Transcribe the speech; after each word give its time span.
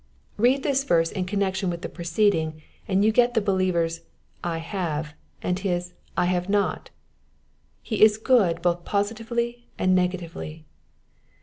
Read 0.35 0.63
this 0.63 0.83
verse 0.83 1.11
in 1.11 1.25
connection 1.25 1.69
with 1.69 1.83
the 1.83 1.87
preceding 1.87 2.59
and 2.87 3.05
you 3.05 3.11
get 3.11 3.35
the 3.35 3.39
believer's! 3.39 4.01
have," 4.43 5.13
and 5.43 5.59
his 5.59 5.93
I 6.17 6.25
have 6.25 6.49
not": 6.49 6.89
he 7.83 8.01
is 8.01 8.17
good 8.17 8.63
both 8.63 8.83
posi 8.83 9.13
tively 9.13 9.65
and 9.77 9.93
negatively. 9.93 10.65